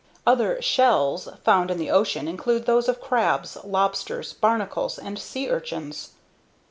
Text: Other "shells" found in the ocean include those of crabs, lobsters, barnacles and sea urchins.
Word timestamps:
Other 0.25 0.59
"shells" 0.63 1.29
found 1.43 1.69
in 1.69 1.77
the 1.77 1.91
ocean 1.91 2.27
include 2.27 2.65
those 2.65 2.89
of 2.89 2.99
crabs, 2.99 3.55
lobsters, 3.63 4.33
barnacles 4.33 4.97
and 4.97 5.19
sea 5.19 5.47
urchins. 5.47 6.13